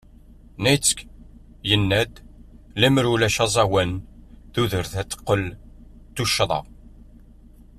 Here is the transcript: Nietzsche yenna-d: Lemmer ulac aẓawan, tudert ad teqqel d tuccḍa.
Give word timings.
Nietzsche 0.63 1.07
yenna-d: 1.69 2.13
Lemmer 2.79 3.05
ulac 3.13 3.37
aẓawan, 3.45 3.91
tudert 4.53 4.93
ad 5.01 5.07
teqqel 5.09 5.43
d 6.11 6.13
tuccḍa. 6.15 6.61